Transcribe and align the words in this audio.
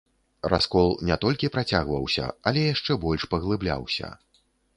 Раскол 0.51 0.87
не 1.09 1.17
толькі 1.25 1.49
працягваўся, 1.55 2.25
але 2.53 2.65
яшчэ 2.73 2.99
больш 3.05 3.21
паглыбляўся. 3.37 4.13